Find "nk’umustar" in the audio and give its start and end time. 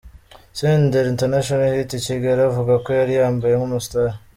3.57-4.09